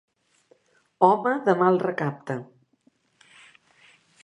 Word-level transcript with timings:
Home 1.07 1.33
de 1.49 1.55
mal 1.59 1.77
recapte. 1.85 2.39